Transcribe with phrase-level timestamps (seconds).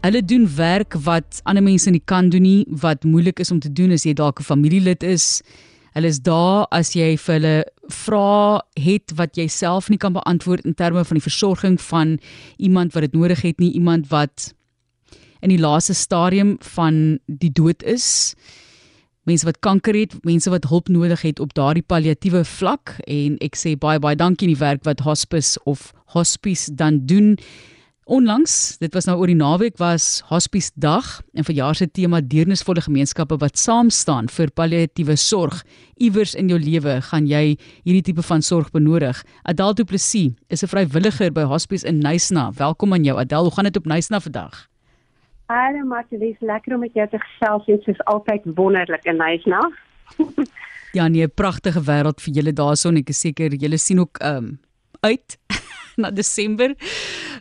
[0.00, 3.68] Hulle doen werk wat ander mense nie kan doen nie, wat moeilik is om te
[3.68, 5.42] doen as jy dalk 'n familielid is.
[5.92, 10.64] Hulle is daar as jy vir hulle vra het wat jy self nie kan beantwoord
[10.64, 12.18] in terme van die versorging van
[12.56, 14.54] iemand wat dit nodig het nie, iemand wat
[15.42, 18.34] in die laaste stadium van die dood is.
[19.24, 23.56] Mense wat kanker het, mense wat hulp nodig het op daardie palliatiewe vlak en ek
[23.56, 27.36] sê baie baie dankie in die werk wat hospice of hospice dan doen.
[28.10, 32.82] Onlangs, dit was nou oor die naweek was Hospice Dag en verjaar se tema deernisvolle
[32.82, 35.60] gemeenskappe wat saam staan vir palliatiewe sorg.
[35.94, 37.54] Iewers in jou lewe gaan jy
[37.84, 39.20] hierdie tipe van sorg benodig.
[39.46, 42.50] Adel Du Plessis is 'n vrywilliger by Hospice in Nysna.
[42.58, 43.42] Welkom aan jou Adel.
[43.42, 44.66] Hoe gaan dit op Nysna vandag?
[45.46, 47.66] Hallo Martie, lekker om met jou te gesels.
[47.66, 49.70] Dit is altyd wonderlik in Nysna.
[50.98, 52.96] ja, nee, 'n pragtige wêreld vir julle daarson.
[52.96, 54.60] Ek is seker julle sien ook ehm um,
[55.00, 55.38] uit
[56.02, 56.74] na Desember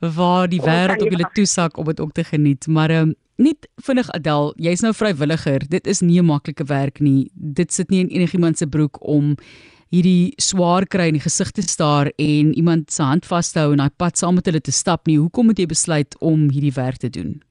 [0.00, 2.66] waar die wêreld op julle toesak om dit ook te geniet.
[2.66, 5.68] Maar ehm um, net vinnig Adel, jy's nou vrywilliger.
[5.68, 7.30] Dit is nie 'n maklike werk nie.
[7.34, 9.36] Dit sit nie in enigiemand se broek om
[9.90, 13.72] hierdie swaar kry in die gesig te staar en iemand se hand vas te hou
[13.72, 15.18] en daai pad saam met hulle te stap nie.
[15.18, 17.42] Hoekom moet jy besluit om hierdie werk te doen?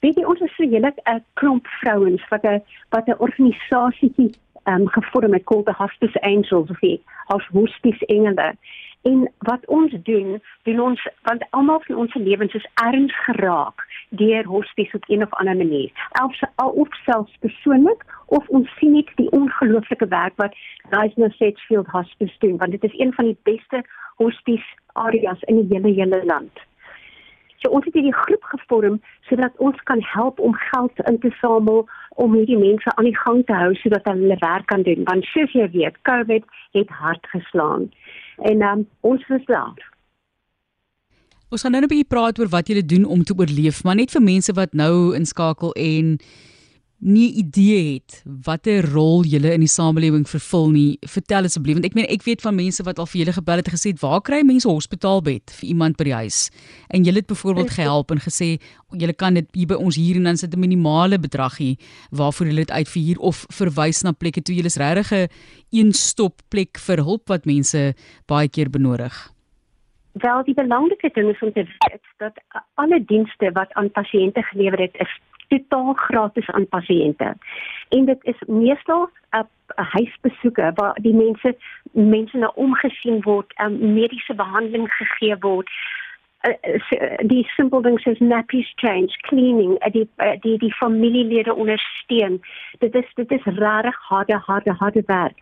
[0.00, 4.32] Weet jy ons is so hele 'n klomp vrouens wat 'n wat 'n organisasietjie
[4.66, 7.00] ehm um, gevorm het called the Hospice Angels of die
[7.52, 8.54] Hospice Engele.
[9.02, 14.44] En wat ons doen, doen ons want almal van ons lewens is erns geraak deur
[14.44, 15.90] hospice op een of ander manier.
[16.10, 20.56] Elfs al of selfs persoonlik of ons sien net die ongelooflike werk wat
[20.90, 23.84] Rising Sedgefield Hospice doen, want dit is een van die beste
[24.16, 26.60] hospice areas in die hele hele land.
[27.56, 31.88] So ons het hierdie groep gevorm sodat ons kan help om geld in te samel
[32.08, 35.24] om hierdie mense aan die gang te hou sodat hulle hulle werk kan doen want
[35.32, 36.44] soos jy weet, COVID
[36.76, 37.88] het hard geslaan
[38.42, 39.90] en um, ons daar.
[41.50, 44.10] Ons gaan nou 'n bietjie praat oor wat julle doen om te oorleef, maar net
[44.10, 46.18] vir mense wat nou inskakel en
[47.00, 50.98] nie idee het watter rol julle in die samelewing vervul nie.
[51.08, 53.70] Vertel asseblief want ek meen ek weet van mense wat al vir julle gebel het
[53.70, 56.40] en gesê waar kry mense hospitaalbed vir iemand by die huis?
[56.92, 58.50] En julle het byvoorbeeld gehelp en gesê
[58.92, 61.78] julle kan dit hier by ons hier en dan sit 'n minimale bedragie
[62.12, 65.28] waarvoor julle dit uitvier of verwys na plekke toe julle is regtig 'n
[65.70, 67.94] een stop plek vir hulp wat mense
[68.26, 69.32] baie keer benodig.
[70.12, 72.34] Wel die belangrike ding is om te weet dat
[72.74, 75.12] alle dienste wat aan pasiënte gelewer het is
[75.50, 77.34] totaal gratis aan pasiënte.
[77.88, 79.46] En dit is meestal 'n
[79.94, 81.56] huisbesoeke waar die mense
[81.92, 85.70] mense na omgesien word, um, mediese behandeling gegee word.
[86.48, 92.40] Uh, die simpel dinge soos nappies change, cleaning, uh, die uh, die die familielede ondersteun.
[92.78, 95.38] Dit is dit is regtig harde harde harde werk.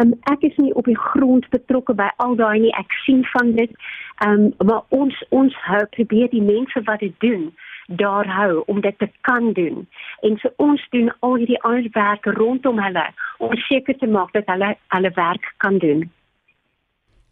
[0.00, 2.74] Um, ek is nie op die grond betrokke by al daai nie.
[2.76, 3.70] Ek sien van dit.
[4.18, 7.54] Ehm um, maar ons ons hou probeer die mense wat dit doen
[7.86, 9.88] daar hou om dit te kan doen.
[10.20, 13.06] En so ons doen al hierdie ander werk rondom hulle
[13.38, 16.10] om seker te maak dat hulle hulle werk kan doen.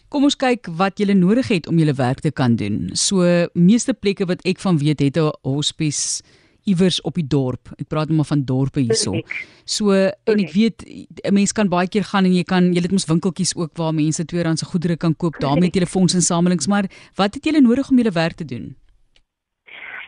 [0.09, 2.91] Kom ons kyk wat jy nodig het om jou werk te kan doen.
[2.93, 3.25] So
[3.55, 6.23] meeste plekke wat ek van weet het 'n hospice
[6.65, 7.73] iewers op die dorp.
[7.79, 9.19] Ek praat net maar van dorpe hierso.
[9.65, 10.85] So en ek weet
[11.25, 13.95] 'n mens kan baie keer gaan en jy kan jy het mos winkeltjies ook waar
[13.95, 18.13] mense tweedehands se goedere kan koop daarmee telefooninsamelings, maar wat het jy nodig om jou
[18.13, 18.77] werk te doen?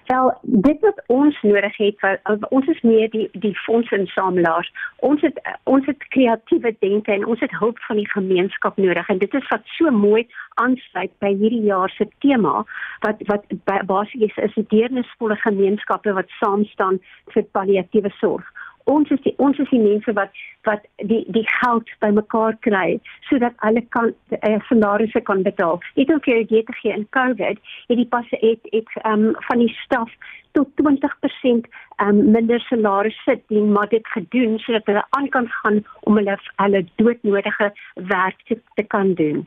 [0.06, 4.72] Wel, dit wat ons nodig het, wat, ons is meer die die fondsinsamelaars.
[4.96, 9.18] Ons het ons het kreatiewe denke en ons het hulp van die gemeenskap nodig en
[9.18, 12.64] dit is wat so mooi aansluit by hierdie jaar se tema
[13.06, 13.44] wat wat
[13.86, 17.00] basies is 'n deernisvolle gemeenskappe wat saam staan
[17.32, 18.53] vir palliatiewe sorg
[18.84, 23.56] ons is die, ons is die mense wat wat die die geld bymekaar kry sodat
[23.64, 25.80] hulle kan uh, salarisse kan betaal.
[25.96, 29.72] Ek dink jy het gee in COVID het die passe het het um, van die
[29.82, 30.12] staf
[30.56, 31.68] tot 20%
[32.04, 36.38] um, minder salarisse sit die maar dit gedoen sodat hulle aan kan gaan om hulle
[36.62, 37.72] hulle doodnodige
[38.12, 39.44] werk te, te kan doen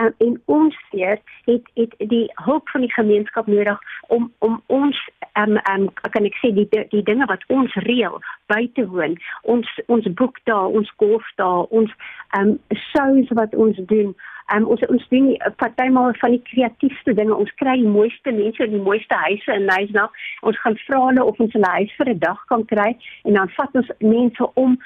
[0.00, 5.00] um, en ons hier het het die hulp van die gemeenskap nodig om om ons
[5.38, 8.20] um, um, kan ek sê die die dinge wat ons reël
[8.52, 11.90] by te woon ons ons boek daar ons golf daar ons
[12.38, 12.58] um,
[12.92, 14.14] shows wat ons doen
[14.52, 17.32] Um, ons ons doen partymal van die kreatiefste dinge.
[17.32, 20.04] Ons kry die mooiste mense in die mooiste huise in Nysna.
[20.44, 22.90] Ons gaan vra hulle of ons hulle huis vir 'n dag kan kry
[23.24, 24.76] en dan vat ons mense om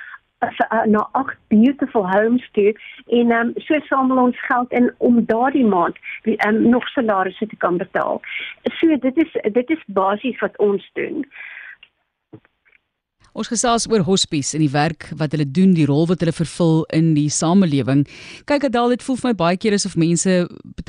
[0.40, 2.75] uh, na agt beautiful homes toe
[3.06, 5.96] en um, so samel ons geld in om daardie maand
[6.46, 8.20] um, nog salarisse te kan betaal.
[8.79, 11.25] So dit is dit is basies wat ons doen.
[13.38, 16.81] Ons gesels oor hospice en die werk wat hulle doen, die rol wat hulle vervul
[16.96, 18.02] in die samelewing.
[18.50, 20.38] Kyk Adal, dit voel vir my baie keer asof mense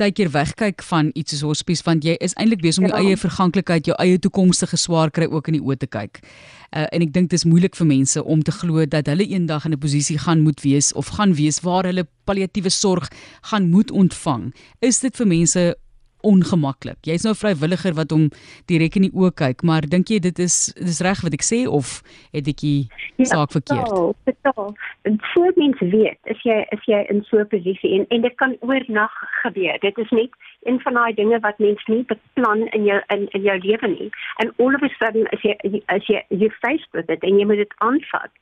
[0.00, 3.04] baie keer wegkyk van iets soos hospice want jy is eintlik besig om jou ja.
[3.04, 6.24] eie verganklikheid, jou eie toekomstige swaar kry ook in die oë te kyk.
[6.70, 9.64] Uh, en ek dink dit is moeilik vir mense om te glo dat hulle eendag
[9.66, 13.10] in 'n posisie gaan moet wees of gaan wees waar hulle palliatiewe sorg
[13.50, 14.54] gaan moet ontvang.
[14.78, 15.74] Is dit vir mense
[16.22, 16.98] ongemaklik.
[17.06, 18.28] Jy's nou vrywilliger wat hom
[18.70, 21.62] direk in die oë kyk, maar dink jy dit is dis reg wat ek sê
[21.68, 22.00] of
[22.34, 23.88] het ek die ja, saak verkeerd?
[23.88, 24.74] Ja, totaal.
[25.08, 28.36] En voor mens weet, as jy as jy in so 'n posisie en en dit
[28.36, 29.78] kan oornag gebeur.
[29.80, 30.30] Dit is net
[30.62, 34.10] een van daai dinge wat mens nie beplan in jou in in jou lewe nie.
[34.36, 35.56] En all of a sudden as jy
[35.86, 38.32] as jy jy face with it en jy moet dit aanvat.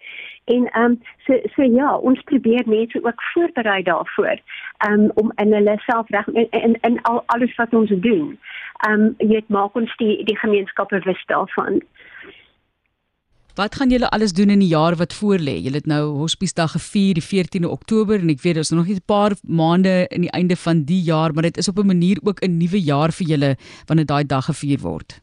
[0.49, 4.41] En ehm um, so so ja, ons probeer mense ook voorberei daarvoor.
[4.79, 8.39] Ehm um, om in hulle self reg in, in in al alles wat ons doen.
[8.87, 11.83] Ehm um, jy maak ons die die gemeenskap bewus daarvan.
[13.59, 15.57] Wat gaan julle alles doen in die jaar wat voorlê?
[15.59, 19.03] Julle het nou Hospice Dag gevier die 14de Oktober en ek weet daar's nog net
[19.03, 22.19] 'n paar maande in die einde van die jaar, maar dit is op 'n manier
[22.23, 23.57] ook 'n nuwe jaar vir julle
[23.87, 25.21] wanneer daai dag gevier word.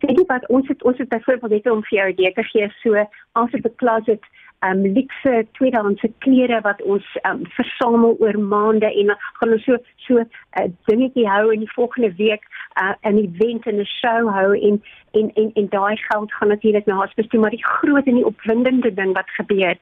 [0.00, 2.42] Weet jy wat ons het ons het byvoorbeeld net om vir jou 'n idee te
[2.42, 4.24] gee so 'n closet
[4.62, 9.76] um luxe tweedehandse klere wat ons um versamel oor maande en dan gaan ons so
[9.96, 10.28] so 'n
[10.60, 12.44] uh, dingetjie hou in die volgende week
[12.82, 14.82] uh, 'n uh, event en 'n show hou en
[15.12, 18.30] en en en daai geld gaan natuurlik na hospitaal toe maar die groot en die
[18.32, 19.76] opwindende ding wat gebeur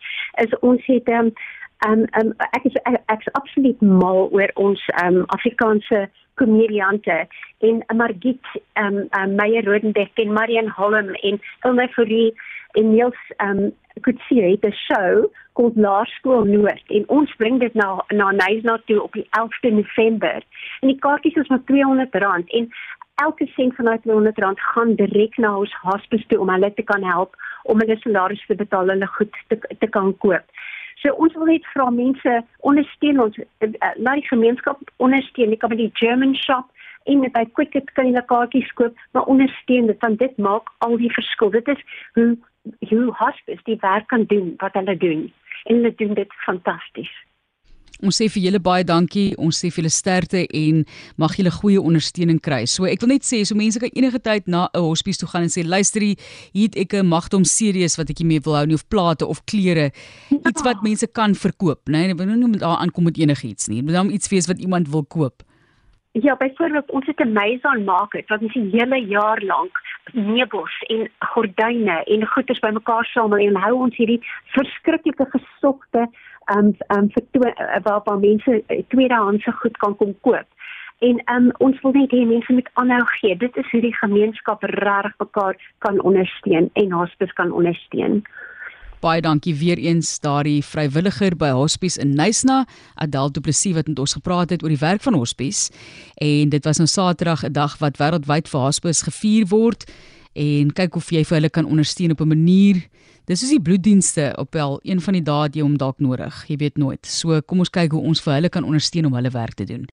[0.44, 1.32] is ons het um
[1.86, 6.06] um, um ek is ek, ek absoluut mal oor ons um Afrikaanse
[6.40, 7.26] komediante
[7.66, 8.52] en Margit
[8.82, 12.32] um, um Meyer Rodenbeck en Marian Holm en Elna Fourie
[12.78, 13.70] en Niels um
[14.00, 19.02] Kutsie het 'n show kos Laerskool Noord en ons bring dit na na Nysna toe
[19.02, 20.42] op die 11de November.
[20.80, 22.70] En die kaartjies is maar R200 en
[23.14, 27.04] elke sent van daai R200 gaan direk na ons hospis toe om hulle te kan
[27.04, 30.46] help om hulle salarisse te betaal, hulle goed te te kan koop.
[31.02, 32.34] So ons wil net vra mense
[32.66, 35.54] ondersteun ons uh, laat die gemeenskap ondersteun.
[35.54, 36.66] Ek kan by die German shop
[37.08, 41.12] en by Quicket kan jy kaartjies koop, maar ondersteun dit want dit maak al die
[41.14, 41.54] verskil.
[41.54, 41.84] Dit is
[42.18, 42.34] hoe
[42.90, 45.22] hoe hospice die werk kan doen wat hulle doen
[45.64, 47.14] en hulle doen dit fantasties.
[47.98, 49.32] Ons sê vir julle baie dankie.
[49.42, 50.84] Ons sê vir julle sterkte en
[51.18, 52.62] mag julle goeie ondersteuning kry.
[52.70, 55.42] So ek wil net sê so mense kan enige tyd na 'n hospice toe gaan
[55.42, 56.16] en sê luister hier
[56.54, 59.90] het ek 'n magdom series wat ek mee wil hou nie of plate of klere
[60.30, 62.06] iets wat mense kan verkoop, né?
[62.06, 63.82] Nee, ek wil nie net daar aankom met enigiets nie.
[63.82, 65.42] Dit moet dan iets wees wat iemand wil koop.
[66.12, 69.74] Ja, byvoorbeeld ons het 'n Maison Market wat ons die hele jaar lank
[70.12, 76.08] meubels en gordyne en goederes bymekaar samel en hou ons hierdie verskriklike gesogte
[76.56, 77.52] um um vir
[77.82, 80.46] waar waar mense eh, tweedehandse goed kan kom koop.
[80.98, 83.36] En um ons wil net hê mense moet aanhou gee.
[83.36, 88.22] Dit is hoe die gemeenskap regtig mekaar kan ondersteun en hospice kan ondersteun.
[88.98, 92.64] Baie dankie weer eens daardie vrywilliger by Hospice in Nysna,
[92.98, 95.70] Adel Du Plessis wat met ons gepraat het oor die werk van Hospice.
[96.18, 99.86] En dit was nou Saterdag 'n dag wat wêreldwyd vir Hospice gevier word
[100.34, 102.88] en kyk of jy vir hulle kan ondersteun op 'n manier.
[103.28, 106.44] Dis soos die bloeddienste op wel een van die dae wat jy hom dalk nodig,
[106.48, 107.06] jy weet nooit.
[107.06, 109.86] So kom ons kyk hoe ons vir hulle kan ondersteun om hulle werk te doen.